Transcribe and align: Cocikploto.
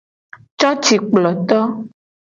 Cocikploto. 0.61 1.59